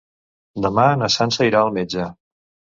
[0.67, 2.11] Demà na Sança irà al metge.